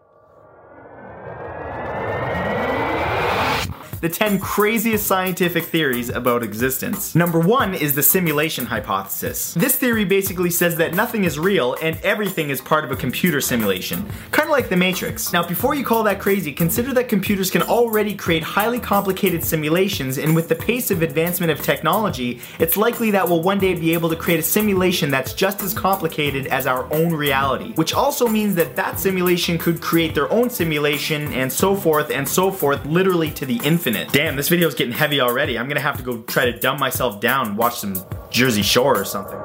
The 4.06 4.12
10 4.12 4.38
craziest 4.38 5.08
scientific 5.08 5.64
theories 5.64 6.10
about 6.10 6.44
existence. 6.44 7.16
Number 7.16 7.40
one 7.40 7.74
is 7.74 7.96
the 7.96 8.04
simulation 8.04 8.68
hypothesis. 8.68 9.56
This 9.56 9.78
theory 9.78 10.06
basically 10.06 10.52
says 10.52 10.76
that 10.76 10.94
nothing 10.94 11.24
is 11.24 11.40
real 11.40 11.76
and 11.82 11.98
everything 12.04 12.52
is 12.52 12.62
part 12.62 12.86
of 12.86 12.92
a 12.92 12.96
computer 12.96 13.42
simulation, 13.42 14.08
kind 14.30 14.48
of 14.48 14.52
like 14.52 14.70
the 14.70 14.78
Matrix. 14.78 15.34
Now, 15.34 15.42
before 15.48 15.74
you 15.74 15.84
call 15.84 16.04
that 16.04 16.20
crazy, 16.20 16.54
consider 16.54 16.94
that 16.94 17.10
computers 17.10 17.50
can 17.50 17.64
already 17.64 18.14
create 18.14 18.44
highly 18.44 18.80
complicated 18.80 19.44
simulations, 19.44 20.20
and 20.20 20.36
with 20.36 20.50
the 20.50 20.56
pace 20.56 20.92
of 20.92 21.02
advancement 21.02 21.52
of 21.52 21.64
technology, 21.64 22.40
it's 22.60 22.78
likely 22.78 23.10
that 23.10 23.28
we'll 23.28 23.42
one 23.42 23.58
day 23.58 23.74
be 23.74 23.92
able 23.92 24.10
to 24.10 24.16
create 24.16 24.40
a 24.40 24.44
simulation 24.44 25.10
that's 25.10 25.34
just 25.34 25.64
as 25.64 25.74
complicated 25.74 26.46
as 26.46 26.68
our 26.68 26.86
own 26.94 27.12
reality, 27.12 27.72
which 27.74 27.96
also 27.96 28.28
means 28.28 28.54
that 28.54 28.76
that 28.76 29.00
simulation 29.00 29.58
could 29.58 29.82
create 29.82 30.14
their 30.14 30.32
own 30.32 30.48
simulation 30.52 31.34
and 31.34 31.52
so 31.52 31.76
forth 31.76 32.12
and 32.12 32.30
so 32.30 32.52
forth, 32.52 32.86
literally 32.86 33.32
to 33.32 33.48
the 33.48 33.60
infinite. 33.64 33.95
Damn, 33.96 34.36
this 34.36 34.50
video 34.50 34.68
is 34.68 34.76
getting 34.76 34.94
heavy 34.94 35.22
already. 35.22 35.58
I'm 35.58 35.68
gonna 35.68 35.80
have 35.80 35.98
to 35.98 36.04
go 36.04 36.24
try 36.34 36.52
to 36.52 36.60
dumb 36.60 36.80
myself 36.80 37.22
down 37.22 37.56
watch 37.56 37.80
some 37.80 37.96
Jersey 38.30 38.64
Shore 38.64 39.00
or 39.02 39.06
something. 39.06 39.40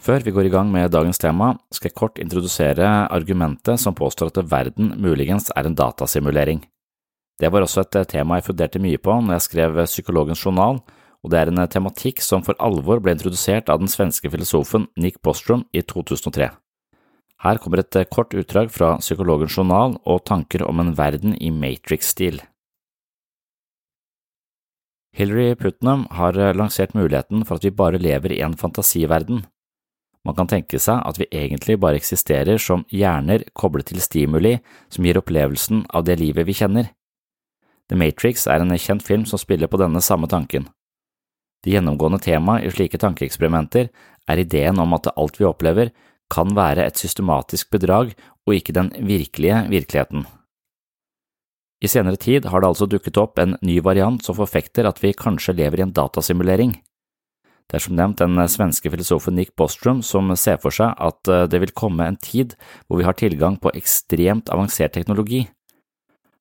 Før 0.00 0.18
vi 0.24 0.30
går 0.30 0.44
i 0.44 0.48
gang 0.48 0.70
med 0.72 0.90
dagens 0.90 1.18
tema, 1.18 1.54
skal 1.70 1.90
jeg 1.90 1.94
kort 1.94 2.18
introdusere 2.18 3.08
argumentet 3.12 3.80
som 3.80 3.94
påstår 3.94 4.30
at 4.32 4.50
verden 4.50 4.94
muligens 4.96 5.50
er 5.56 5.66
en 5.66 5.74
datasimulering. 5.74 6.62
Det 7.38 7.52
var 7.52 7.62
også 7.62 7.84
et 7.84 8.08
tema 8.08 8.38
jeg 8.38 8.48
funderte 8.48 8.80
mye 8.82 8.98
på 8.98 9.20
når 9.20 9.36
jeg 9.36 9.46
skrev 9.46 9.84
Psykologens 9.84 10.46
journal, 10.46 10.80
og 11.22 11.30
det 11.30 11.38
er 11.38 11.52
en 11.52 11.68
tematikk 11.68 12.22
som 12.22 12.42
for 12.42 12.56
alvor 12.58 13.02
ble 13.04 13.12
introdusert 13.14 13.68
av 13.68 13.78
den 13.78 13.88
svenske 13.88 14.30
filosofen 14.30 14.88
Nick 14.96 15.22
Bostrom 15.22 15.66
i 15.72 15.82
2003. 15.82 16.50
Her 17.44 17.58
kommer 17.62 17.84
et 17.84 17.96
eh, 17.96 18.08
kort 18.10 18.34
utdrag 18.34 18.70
fra 18.74 18.96
Psykologens 18.98 19.54
journal 19.54 19.98
og 20.04 20.24
tanker 20.26 20.64
om 20.66 20.80
en 20.82 20.94
verden 20.98 21.36
i 21.38 21.52
Matrix-stil. 21.54 22.40
Hillary 25.14 25.54
Putnam 25.54 26.06
har 26.18 26.38
eh, 26.38 26.54
lansert 26.54 26.96
muligheten 26.98 27.44
for 27.46 27.58
at 27.58 27.66
vi 27.66 27.74
bare 27.74 28.00
lever 28.02 28.34
i 28.34 28.42
en 28.42 28.58
fantasiverden. 28.58 29.44
Man 30.26 30.34
kan 30.34 30.50
tenke 30.50 30.80
seg 30.82 30.98
at 31.06 31.18
vi 31.20 31.30
egentlig 31.30 31.78
bare 31.80 31.98
eksisterer 32.00 32.58
som 32.60 32.82
hjerner 32.90 33.46
koblet 33.54 33.88
til 33.92 34.02
stimuli 34.02 34.58
som 34.90 35.06
gir 35.06 35.20
opplevelsen 35.20 35.86
av 35.94 36.04
det 36.10 36.18
livet 36.18 36.46
vi 36.48 36.58
kjenner. 36.58 36.90
The 37.88 37.96
Matrix 37.96 38.48
er 38.50 38.60
en 38.60 38.74
kjent 38.76 39.06
film 39.06 39.24
som 39.24 39.40
spiller 39.40 39.70
på 39.70 39.78
denne 39.80 40.02
samme 40.04 40.28
tanken. 40.28 40.66
Det 41.64 41.72
gjennomgående 41.72 42.20
temaet 42.22 42.66
i 42.66 42.74
slike 42.74 42.98
tankeeksperimenter 43.00 43.88
er 44.28 44.42
ideen 44.42 44.78
om 44.82 44.92
at 44.94 45.08
alt 45.14 45.40
vi 45.40 45.46
opplever, 45.48 45.90
kan 46.32 46.54
være 46.56 46.86
et 46.86 47.00
systematisk 47.00 47.70
bedrag 47.74 48.12
og 48.46 48.56
ikke 48.56 48.74
den 48.76 48.90
virkelige 48.98 49.64
virkeligheten. 49.70 50.26
I 51.78 51.88
senere 51.88 52.18
tid 52.18 52.48
har 52.50 52.60
det 52.60 52.68
altså 52.72 52.88
dukket 52.90 53.18
opp 53.20 53.38
en 53.38 53.54
ny 53.62 53.78
variant 53.84 54.22
som 54.24 54.34
forfekter 54.34 54.88
at 54.88 54.98
vi 55.02 55.14
kanskje 55.14 55.54
lever 55.60 55.78
i 55.78 55.86
en 55.86 55.94
datasimulering. 55.94 56.74
Det 57.68 57.76
er 57.76 57.84
som 57.84 57.94
nevnt 57.98 58.22
den 58.22 58.40
svenske 58.48 58.90
filosofen 58.90 59.36
Nick 59.36 59.52
Bostrom 59.56 60.00
som 60.02 60.32
ser 60.40 60.56
for 60.62 60.74
seg 60.74 60.96
at 60.96 61.28
eh, 61.28 61.44
det 61.52 61.60
vil 61.62 61.74
komme 61.76 62.06
en 62.08 62.16
tid 62.16 62.56
hvor 62.86 62.98
vi 62.98 63.06
har 63.06 63.16
tilgang 63.18 63.58
på 63.60 63.74
ekstremt 63.76 64.48
avansert 64.48 64.96
teknologi. 64.96 65.44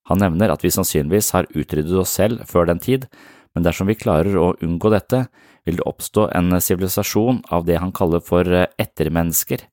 Han 0.08 0.24
nevner 0.24 0.54
at 0.54 0.64
vi 0.64 0.72
sannsynligvis 0.72 1.34
har 1.36 1.50
utryddet 1.52 2.00
oss 2.00 2.16
selv 2.16 2.46
før 2.48 2.70
den 2.70 2.80
tid, 2.80 3.10
men 3.54 3.66
dersom 3.66 3.92
vi 3.92 4.00
klarer 4.00 4.40
å 4.40 4.54
unngå 4.64 4.90
dette, 4.94 5.26
vil 5.68 5.82
det 5.82 5.88
oppstå 5.90 6.30
en 6.38 6.56
sivilisasjon 6.64 7.44
av 7.52 7.68
det 7.68 7.82
han 7.84 7.92
kaller 7.92 8.24
for 8.24 8.48
eh, 8.48 8.72
ettermennesker. 8.80 9.68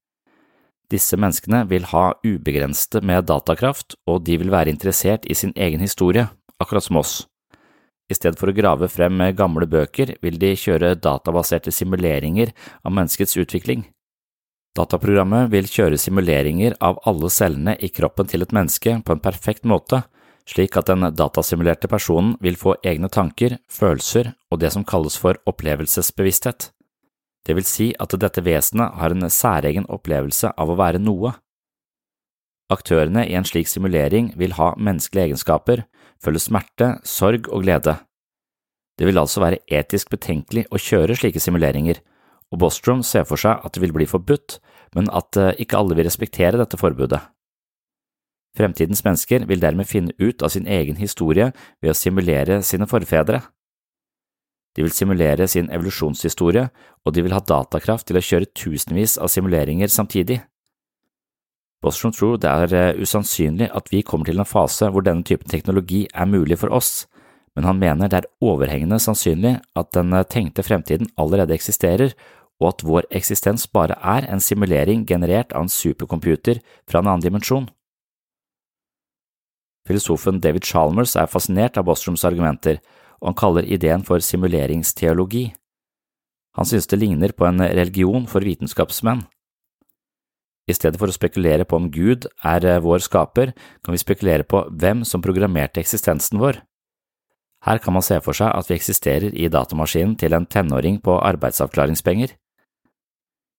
Disse 0.95 1.19
menneskene 1.19 1.65
vil 1.67 1.89
ha 1.91 2.13
ubegrensede 2.23 3.03
med 3.03 3.27
datakraft, 3.27 3.97
og 4.07 4.23
de 4.27 4.37
vil 4.39 4.53
være 4.55 4.71
interessert 4.71 5.27
i 5.27 5.35
sin 5.35 5.55
egen 5.57 5.83
historie, 5.83 6.29
akkurat 6.63 6.87
som 6.87 7.01
oss. 7.01 7.15
I 8.07 8.15
stedet 8.15 8.39
for 8.39 8.53
å 8.53 8.55
grave 8.55 8.87
frem 8.93 9.23
gamle 9.35 9.67
bøker, 9.67 10.15
vil 10.23 10.39
de 10.39 10.53
kjøre 10.61 10.95
databaserte 11.01 11.73
simuleringer 11.73 12.53
av 12.85 12.95
menneskets 12.95 13.35
utvikling. 13.41 13.87
Dataprogrammet 14.75 15.51
vil 15.53 15.71
kjøre 15.71 15.99
simuleringer 15.99 16.77
av 16.83 17.01
alle 17.09 17.31
cellene 17.31 17.77
i 17.79 17.91
kroppen 17.95 18.29
til 18.31 18.45
et 18.45 18.55
menneske 18.55 18.99
på 19.07 19.15
en 19.15 19.23
perfekt 19.25 19.65
måte, 19.65 20.03
slik 20.51 20.77
at 20.77 20.91
den 20.91 21.07
datasimulerte 21.17 21.89
personen 21.89 22.35
vil 22.45 22.59
få 22.61 22.77
egne 22.85 23.09
tanker, 23.09 23.57
følelser 23.71 24.35
og 24.51 24.61
det 24.61 24.75
som 24.75 24.85
kalles 24.85 25.17
for 25.17 25.39
opplevelsesbevissthet. 25.49 26.74
Det 27.45 27.57
vil 27.59 27.67
si 27.69 27.91
at 28.01 28.15
dette 28.21 28.43
vesenet 28.45 28.97
har 29.01 29.13
en 29.13 29.29
særegen 29.31 29.89
opplevelse 29.93 30.53
av 30.57 30.71
å 30.73 30.79
være 30.81 31.03
noe. 31.03 31.35
Aktørene 32.73 33.27
i 33.29 33.37
en 33.37 33.45
slik 33.45 33.69
simulering 33.69 34.33
vil 34.41 34.57
ha 34.57 34.73
menneskelige 34.81 35.29
egenskaper, 35.29 35.85
føle 36.25 36.41
smerte, 36.41 36.95
sorg 37.05 37.51
og 37.53 37.67
glede. 37.67 37.99
Det 38.97 39.09
vil 39.09 39.21
altså 39.21 39.43
være 39.43 39.61
etisk 39.69 40.15
betenkelig 40.15 40.65
å 40.73 40.81
kjøre 40.81 41.17
slike 41.19 41.43
simuleringer, 41.43 42.01
og 42.53 42.61
Bostrom 42.63 43.03
ser 43.05 43.27
for 43.29 43.41
seg 43.41 43.61
at 43.67 43.75
det 43.75 43.83
vil 43.83 43.95
bli 43.97 44.07
forbudt, 44.09 44.59
men 44.95 45.11
at 45.13 45.37
eh, 45.37 45.55
ikke 45.61 45.81
alle 45.81 45.97
vil 45.99 46.07
respektere 46.07 46.61
dette 46.61 46.79
forbudet. 46.81 47.21
Fremtidens 48.55 49.03
mennesker 49.03 49.49
vil 49.51 49.63
dermed 49.63 49.89
finne 49.91 50.15
ut 50.23 50.43
av 50.47 50.53
sin 50.55 50.69
egen 50.71 51.01
historie 51.01 51.51
ved 51.83 51.91
å 51.91 51.99
simulere 51.99 52.61
sine 52.63 52.87
forfedre. 52.87 53.41
De 54.75 54.83
vil 54.83 54.95
simulere 54.95 55.47
sin 55.49 55.71
evolusjonshistorie, 55.71 56.67
og 57.05 57.15
de 57.15 57.23
vil 57.23 57.35
ha 57.35 57.43
datakraft 57.43 58.09
til 58.09 58.19
å 58.19 58.25
kjøre 58.25 58.51
tusenvis 58.59 59.17
av 59.23 59.31
simuleringer 59.31 59.93
samtidig. 59.93 60.41
Bostrom 61.85 62.15
tror 62.17 62.39
det 62.41 62.49
er 62.51 62.75
eh, 62.75 63.03
usannsynlig 63.03 63.69
at 63.77 63.91
vi 63.93 64.03
kommer 64.03 64.27
til 64.29 64.41
en 64.41 64.49
fase 64.49 64.89
hvor 64.91 65.05
denne 65.05 65.27
typen 65.27 65.51
teknologi 65.53 66.07
er 66.15 66.31
mulig 66.31 66.57
for 66.63 66.73
oss, 66.73 67.05
men 67.55 67.69
han 67.69 67.79
mener 67.79 68.11
det 68.11 68.23
er 68.23 68.31
overhengende 68.43 68.99
sannsynlig 69.03 69.59
at 69.77 69.93
den 69.95 70.15
eh, 70.17 70.25
tenkte 70.25 70.65
fremtiden 70.65 71.13
allerede 71.21 71.55
eksisterer, 71.55 72.17
og 72.63 72.71
at 72.71 72.85
vår 72.87 73.09
eksistens 73.19 73.67
bare 73.69 73.99
er 74.01 74.27
en 74.31 74.41
simulering 74.41 75.05
generert 75.07 75.53
av 75.53 75.67
en 75.67 75.73
supercomputer 75.73 76.63
fra 76.89 77.03
en 77.03 77.11
annen 77.11 77.27
dimensjon. 77.27 77.69
Filosofen 79.85 80.41
David 80.41 80.65
Chalmers 80.65 81.13
er 81.21 81.29
fascinert 81.29 81.77
av 81.77 81.85
Bostroms 81.91 82.25
argumenter, 82.25 82.79
og 83.25 83.33
han 83.33 83.41
kaller 83.41 83.65
ideen 83.65 84.05
for 84.05 84.21
simuleringsteologi. 84.21 85.49
Han 86.55 86.69
synes 86.69 86.87
det 86.87 87.01
ligner 87.01 87.33
på 87.33 87.49
en 87.49 87.65
religion 87.65 88.29
for 88.29 88.45
vitenskapsmenn. 88.45 89.25
I 90.69 90.77
stedet 90.77 91.01
for 91.01 91.09
å 91.09 91.17
spekulere 91.17 91.67
på 91.69 91.77
om 91.77 91.91
Gud 91.93 92.29
er 92.45 92.65
eh, 92.65 92.81
vår 92.81 93.03
skaper, 93.05 93.53
kan 93.85 93.93
vi 93.97 94.01
spekulere 94.01 94.47
på 94.49 94.63
hvem 94.71 95.03
som 95.09 95.25
programmerte 95.25 95.83
eksistensen 95.83 96.41
vår. 96.41 96.63
Her 97.65 97.81
kan 97.81 97.97
man 97.97 98.05
se 98.05 98.17
for 98.25 98.37
seg 98.37 98.53
at 98.53 98.69
vi 98.69 98.77
eksisterer 98.77 99.33
i 99.33 99.51
datamaskinen 99.53 100.17
til 100.21 100.37
en 100.37 100.47
tenåring 100.49 101.01
på 101.05 101.17
arbeidsavklaringspenger. 101.17 102.33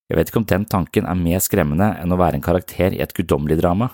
Jeg 0.09 0.17
vet 0.17 0.29
ikke 0.29 0.41
om 0.43 0.49
den 0.49 0.65
tanken 0.69 1.09
er 1.09 1.17
mer 1.17 1.41
skremmende 1.41 1.91
enn 2.01 2.13
å 2.13 2.19
være 2.21 2.37
en 2.37 2.45
karakter 2.45 2.93
i 2.93 3.01
et 3.01 3.13
guddommelig 3.17 3.57
drama. 3.61 3.89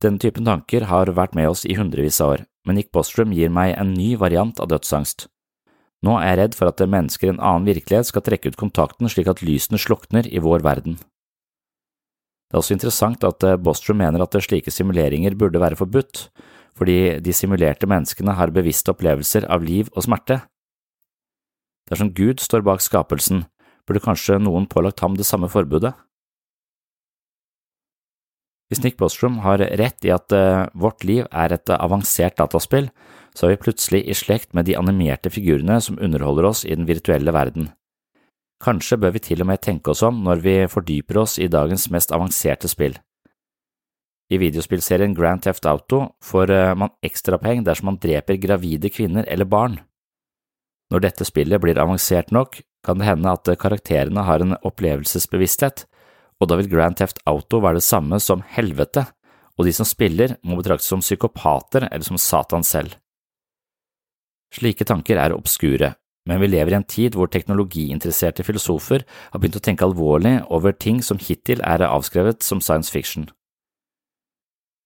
Denne 0.00 0.20
typen 0.22 0.46
tanker 0.48 0.86
har 0.88 1.12
vært 1.12 1.36
med 1.36 1.50
oss 1.50 1.66
i 1.68 1.76
hundrevis 1.76 2.22
av 2.24 2.34
år, 2.34 2.46
men 2.64 2.78
Nick 2.78 2.88
Bostrom 2.94 3.34
gir 3.36 3.52
meg 3.52 3.74
en 3.76 3.92
ny 3.92 4.14
variant 4.20 4.56
av 4.62 4.70
dødsangst. 4.72 5.26
Nå 6.00 6.14
er 6.16 6.30
jeg 6.30 6.38
redd 6.40 6.56
for 6.56 6.70
at 6.70 6.80
mennesker 6.80 7.28
i 7.28 7.32
en 7.34 7.42
annen 7.44 7.68
virkelighet 7.68 8.08
skal 8.08 8.24
trekke 8.24 8.52
ut 8.52 8.60
kontakten 8.60 9.10
slik 9.12 9.28
at 9.28 9.42
lysene 9.44 9.80
slukner 9.80 10.24
i 10.24 10.40
vår 10.40 10.64
verden. 10.64 10.96
Det 12.48 12.56
er 12.56 12.62
også 12.62 12.74
interessant 12.74 13.24
at 13.28 13.44
eh, 13.46 13.58
Bostrom 13.60 14.00
mener 14.00 14.24
at 14.24 14.34
slike 14.42 14.72
simuleringer 14.72 15.36
burde 15.38 15.60
være 15.60 15.78
forbudt, 15.78 16.30
fordi 16.74 17.20
de 17.20 17.34
simulerte 17.36 17.86
menneskene 17.86 18.34
har 18.34 18.50
bevisste 18.56 18.94
opplevelser 18.94 19.44
av 19.52 19.62
liv 19.62 19.92
og 19.92 20.08
smerte. 20.08 20.40
Dersom 21.92 22.14
Gud 22.16 22.40
står 22.40 22.64
bak 22.64 22.82
skapelsen, 22.82 23.44
burde 23.86 24.02
kanskje 24.02 24.40
noen 24.40 24.66
pålagt 24.70 25.04
ham 25.04 25.18
det 25.18 25.28
samme 25.28 25.50
forbudet? 25.52 25.92
Hvis 28.70 28.84
Nick 28.84 29.00
Bostrom 29.00 29.40
har 29.42 29.58
rett 29.58 30.06
i 30.06 30.12
at 30.14 30.30
uh, 30.30 30.68
vårt 30.78 31.02
liv 31.02 31.26
er 31.26 31.56
et 31.56 31.72
avansert 31.74 32.36
dataspill, 32.38 32.86
så 33.34 33.46
er 33.46 33.56
vi 33.56 33.64
plutselig 33.64 34.04
i 34.06 34.14
slekt 34.14 34.54
med 34.54 34.68
de 34.68 34.76
animerte 34.78 35.30
figurene 35.30 35.80
som 35.82 35.98
underholder 35.98 36.46
oss 36.46 36.62
i 36.64 36.76
den 36.76 36.86
virtuelle 36.86 37.34
verden. 37.34 37.72
Kanskje 38.62 39.00
bør 39.00 39.16
vi 39.16 39.24
til 39.24 39.42
og 39.42 39.50
med 39.50 39.62
tenke 39.64 39.90
oss 39.90 40.04
om 40.06 40.22
når 40.22 40.42
vi 40.44 40.56
fordyper 40.70 41.18
oss 41.22 41.38
i 41.42 41.50
dagens 41.50 41.88
mest 41.90 42.14
avanserte 42.14 42.70
spill. 42.70 42.94
I 44.30 44.38
videospillserien 44.38 45.16
Grand 45.18 45.42
Theft 45.42 45.66
Auto 45.66 46.04
får 46.22 46.54
uh, 46.54 46.74
man 46.78 46.94
ekstrapoeng 47.02 47.66
dersom 47.66 47.90
man 47.90 47.98
dreper 47.98 48.38
gravide 48.38 48.92
kvinner 48.94 49.26
eller 49.26 49.50
barn. 49.50 49.80
Når 50.94 51.02
dette 51.08 51.26
spillet 51.26 51.62
blir 51.62 51.78
avansert 51.78 52.30
nok, 52.30 52.62
kan 52.86 53.02
det 53.02 53.10
hende 53.10 53.34
at 53.34 53.50
karakterene 53.58 54.22
har 54.26 54.42
en 54.42 54.54
opplevelsesbevissthet 54.62 55.88
og 56.40 56.48
da 56.48 56.56
vil 56.56 56.70
Grand 56.72 56.96
Theft 56.96 57.20
Auto 57.28 57.60
være 57.60 57.80
det 57.80 57.86
samme 57.86 58.20
som 58.22 58.44
helvete, 58.56 59.04
og 59.60 59.66
de 59.68 59.74
som 59.76 59.88
spiller 59.88 60.38
må 60.46 60.56
betraktes 60.56 60.88
som 60.88 61.02
psykopater 61.04 61.86
eller 61.90 62.06
som 62.06 62.18
Satan 62.20 62.64
selv. 62.64 62.96
Slike 64.56 64.86
tanker 64.88 65.20
er 65.20 65.36
obskure, 65.36 65.92
men 66.26 66.40
vi 66.42 66.48
lever 66.50 66.72
i 66.72 66.78
en 66.80 66.86
tid 66.86 67.16
hvor 67.16 67.30
teknologiinteresserte 67.30 68.44
filosofer 68.46 69.04
har 69.04 69.40
begynt 69.40 69.60
å 69.60 69.64
tenke 69.64 69.86
alvorlig 69.86 70.40
over 70.48 70.74
ting 70.74 71.04
som 71.04 71.20
hittil 71.20 71.62
er 71.62 71.84
avskrevet 71.86 72.42
som 72.44 72.62
science 72.64 72.90
fiction. 72.92 73.28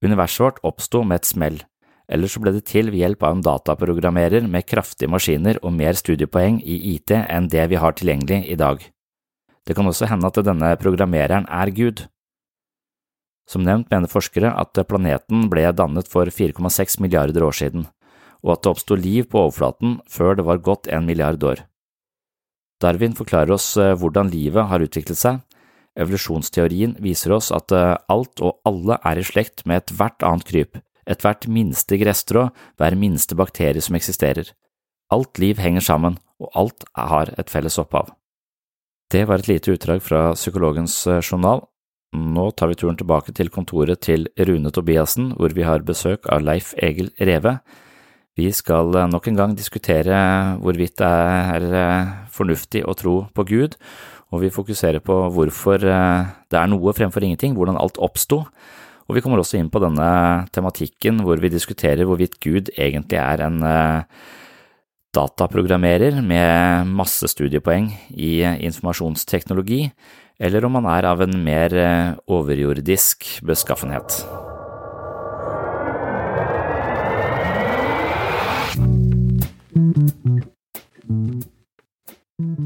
Universet 0.05 0.43
vårt 0.45 0.61
oppsto 0.67 1.01
med 1.07 1.23
et 1.23 1.31
smell, 1.31 1.63
eller 2.13 2.29
så 2.29 2.43
ble 2.43 2.53
det 2.53 2.67
til 2.69 2.91
ved 2.93 3.01
hjelp 3.01 3.25
av 3.25 3.37
en 3.37 3.45
dataprogrammerer 3.47 4.45
med 4.51 4.67
kraftige 4.69 5.09
maskiner 5.09 5.61
og 5.63 5.73
mer 5.73 5.97
studiepoeng 5.97 6.61
i 6.61 6.77
IT 6.95 7.15
enn 7.17 7.49
det 7.49 7.65
vi 7.73 7.81
har 7.81 7.97
tilgjengelig 7.97 8.43
i 8.53 8.59
dag. 8.61 8.83
Det 9.65 9.77
kan 9.77 9.89
også 9.89 10.09
hende 10.11 10.29
at 10.29 10.41
denne 10.45 10.75
programmereren 10.81 11.47
er 11.49 11.73
Gud. 11.73 12.05
Som 13.49 13.65
nevnt 13.65 13.91
mener 13.93 14.09
forskere 14.09 14.53
at 14.57 14.79
planeten 14.89 15.49
ble 15.53 15.67
dannet 15.77 16.09
for 16.09 16.29
4,6 16.29 17.01
milliarder 17.01 17.45
år 17.45 17.57
siden, 17.57 17.87
og 18.45 18.57
at 18.57 18.65
det 18.65 18.73
oppsto 18.73 18.97
liv 18.97 19.29
på 19.33 19.41
overflaten 19.47 19.99
før 20.11 20.39
det 20.39 20.47
var 20.49 20.65
gått 20.65 20.89
en 20.89 21.07
milliard 21.09 21.43
år. 21.45 21.65
Darwin 22.83 23.17
forklarer 23.17 23.55
oss 23.55 23.75
eh, 23.81 23.95
hvordan 23.97 24.33
livet 24.33 24.69
har 24.69 24.83
utviklet 24.85 25.21
seg. 25.21 25.41
Evolusjonsteorien 25.97 26.97
viser 27.01 27.37
oss 27.37 27.53
at 27.55 27.73
eh, 27.73 27.95
alt 28.13 28.43
og 28.45 28.59
alle 28.69 28.99
er 29.07 29.21
i 29.21 29.25
slekt 29.25 29.65
med 29.69 29.85
ethvert 29.85 30.27
annet 30.27 30.49
kryp, 30.49 30.81
ethvert 31.09 31.47
minste 31.49 32.01
gresstrå, 32.01 32.49
hver 32.81 32.99
minste 32.99 33.39
bakterie 33.39 33.85
som 33.85 33.97
eksisterer. 33.97 34.51
Alt 35.15 35.39
liv 35.41 35.61
henger 35.63 35.85
sammen, 35.85 36.19
og 36.41 36.51
alt 36.59 36.85
har 36.99 37.33
et 37.39 37.53
felles 37.53 37.79
opphav. 37.81 38.13
Det 39.15 39.21
var 39.31 39.39
et 39.39 39.47
lite 39.47 39.71
utdrag 39.71 40.01
fra 40.03 40.33
Psykologens 40.35 40.95
eh, 41.07 41.21
journal. 41.23 41.61
Nå 42.19 42.49
tar 42.59 42.73
vi 42.73 42.79
turen 42.81 42.97
tilbake 42.99 43.31
til 43.37 43.51
kontoret 43.53 44.01
til 44.03 44.25
Rune 44.49 44.73
Tobiassen, 44.75 45.29
hvor 45.39 45.55
vi 45.55 45.63
har 45.63 45.85
besøk 45.87 46.27
av 46.35 46.43
Leif 46.43 46.73
Egil 46.83 47.13
Reve. 47.23 47.53
Vi 48.35 48.49
skal 48.51 48.91
eh, 48.99 49.07
nok 49.13 49.29
en 49.31 49.39
gang 49.39 49.55
diskutere 49.55 50.19
hvorvidt 50.59 50.97
det 50.99 51.13
er 51.13 51.69
eh, 51.79 52.11
fornuftig 52.35 52.83
å 52.83 52.97
tro 52.99 53.15
på 53.31 53.47
Gud, 53.53 53.79
og 54.35 54.43
vi 54.43 54.51
fokuserer 54.51 54.99
på 55.05 55.21
hvorfor 55.31 55.79
det 55.79 56.59
er 56.59 56.73
noe 56.73 56.97
fremfor 56.99 57.23
ingenting, 57.23 57.55
hvordan 57.55 57.79
alt 57.79 58.01
oppsto. 58.03 58.41
Og 59.07 59.15
vi 59.15 59.23
kommer 59.23 59.39
også 59.39 59.61
inn 59.61 59.71
på 59.71 59.85
denne 59.85 60.09
tematikken 60.51 61.23
hvor 61.23 61.39
vi 61.39 61.55
diskuterer 61.55 62.03
hvorvidt 62.09 62.41
Gud 62.43 62.75
egentlig 62.75 63.23
er 63.23 63.47
en 63.47 63.63
dataprogrammerer 65.15 66.21
med 66.23 66.91
masse 66.91 67.29
studiepoeng 67.31 67.91
i 68.11 68.43
informasjonsteknologi, 68.67 69.89
eller 70.43 70.67
om 70.67 70.81
han 70.81 70.89
er 70.91 71.07
av 71.09 71.23
en 71.23 71.37
mer 71.47 71.75
eh, 71.79 72.17
overjordisk 72.27 73.27
beskaffenhet. 73.47 74.25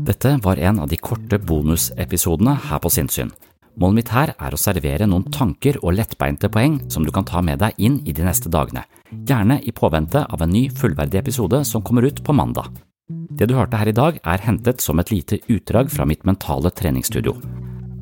Dette 0.08 0.38
var 0.42 0.56
en 0.56 0.80
av 0.80 0.88
de 0.88 0.96
korte 0.96 1.36
bonusepisodene 1.38 2.56
her 2.70 2.80
på 2.80 2.90
Sinnsyn. 2.90 3.34
Målet 3.78 3.94
mitt 3.94 4.10
her 4.10 4.32
er 4.34 4.54
å 4.54 4.58
servere 4.58 5.06
noen 5.06 5.28
tanker 5.30 5.76
og 5.84 5.94
lettbeinte 5.94 6.50
poeng 6.50 6.80
som 6.90 7.04
du 7.06 7.12
kan 7.14 7.26
ta 7.26 7.38
med 7.46 7.60
deg 7.62 7.76
inn 7.78 8.00
i 8.10 8.14
de 8.14 8.24
neste 8.26 8.50
dagene, 8.50 8.82
gjerne 9.12 9.60
i 9.62 9.70
påvente 9.70 10.24
av 10.26 10.42
en 10.42 10.50
ny 10.50 10.64
fullverdig 10.74 11.20
episode 11.20 11.62
som 11.68 11.84
kommer 11.86 12.08
ut 12.08 12.18
på 12.26 12.34
mandag. 12.34 12.72
Det 13.08 13.46
du 13.46 13.54
hørte 13.54 13.78
her 13.78 13.88
i 13.88 13.94
dag 13.94 14.18
er 14.18 14.42
hentet 14.42 14.82
som 14.82 14.98
et 14.98 15.12
lite 15.14 15.38
utdrag 15.46 15.92
fra 15.94 16.08
mitt 16.10 16.26
mentale 16.26 16.74
treningsstudio. 16.74 17.36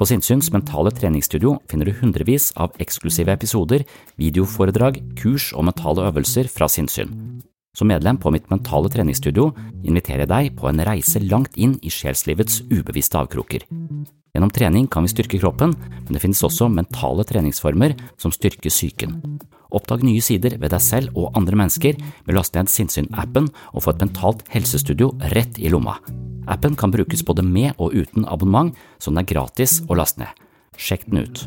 På 0.00 0.08
Sinnsyns 0.08 0.48
mentale 0.52 0.90
treningsstudio 0.96 1.58
finner 1.68 1.88
du 1.88 1.96
hundrevis 2.00 2.50
av 2.56 2.72
eksklusive 2.80 3.36
episoder, 3.36 3.84
videoforedrag, 4.20 4.98
kurs 5.20 5.52
og 5.52 5.68
mentale 5.68 6.08
øvelser 6.08 6.48
fra 6.52 6.68
sinnssyn. 6.72 7.12
Som 7.76 7.92
medlem 7.92 8.16
på 8.16 8.32
mitt 8.32 8.48
mentale 8.48 8.88
treningsstudio 8.92 9.50
inviterer 9.84 10.24
jeg 10.24 10.32
deg 10.32 10.54
på 10.56 10.68
en 10.72 10.80
reise 10.88 11.20
langt 11.20 11.56
inn 11.60 11.76
i 11.84 11.92
sjelslivets 11.92 12.62
ubevisste 12.72 13.20
avkroker. 13.20 13.68
Gjennom 14.36 14.50
trening 14.52 14.84
kan 14.86 15.00
vi 15.06 15.08
styrke 15.08 15.38
kroppen, 15.40 15.70
men 16.04 16.12
det 16.12 16.20
finnes 16.20 16.42
også 16.44 16.66
mentale 16.68 17.24
treningsformer 17.24 17.94
som 18.20 18.34
styrker 18.34 18.68
psyken. 18.68 19.14
Oppdag 19.72 20.04
nye 20.04 20.20
sider 20.20 20.58
ved 20.60 20.74
deg 20.74 20.82
selv 20.84 21.16
og 21.16 21.32
andre 21.40 21.56
mennesker 21.56 21.96
ved 21.96 22.34
å 22.34 22.36
laste 22.36 22.60
ned 22.60 22.68
Sinnsyn-appen 22.68 23.48
og 23.72 23.86
få 23.86 23.94
et 23.94 24.04
mentalt 24.04 24.44
helsestudio 24.52 25.14
rett 25.32 25.56
i 25.56 25.72
lomma. 25.72 25.96
Appen 26.52 26.76
kan 26.76 26.92
brukes 26.92 27.24
både 27.24 27.46
med 27.48 27.80
og 27.80 27.96
uten 27.96 28.28
abonnement, 28.28 28.76
så 29.00 29.08
den 29.08 29.24
er 29.24 29.30
gratis 29.32 29.78
å 29.88 29.96
laste 29.96 30.20
ned. 30.20 30.44
Sjekk 30.76 31.08
den 31.08 31.24
ut. 31.24 31.46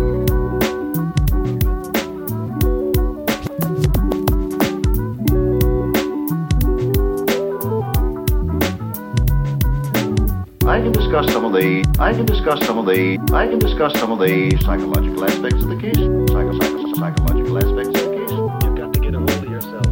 I 10.71 10.79
can 10.79 10.93
discuss 10.93 11.29
some 11.33 11.43
of 11.43 11.51
the 11.51 11.83
I 11.99 12.13
can 12.13 12.25
discuss 12.25 12.65
some 12.65 12.77
of 12.77 12.85
the 12.85 13.19
I 13.33 13.45
can 13.45 13.59
discuss 13.59 13.91
some 13.99 14.13
of 14.13 14.19
the 14.19 14.57
psychological 14.61 15.25
aspects 15.25 15.61
of 15.63 15.67
the 15.67 15.75
case. 15.75 15.97
Psycho, 16.31 16.53
psycho, 16.59 16.93
psychological 16.93 17.57
aspects 17.57 17.99
of 17.99 18.05
the 18.07 18.15
case. 18.15 18.31
You've 18.63 18.77
got 18.77 18.93
to 18.93 18.99
get 19.01 19.13
a 19.13 19.19
hold 19.19 19.31
of 19.31 19.51
yourself. 19.51 19.85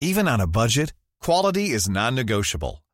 Even 0.00 0.26
on 0.26 0.40
a 0.40 0.48
budget, 0.48 0.92
quality 1.20 1.70
is 1.70 1.88
non-negotiable. 1.88 2.82